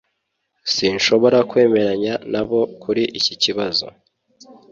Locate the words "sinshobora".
0.73-1.37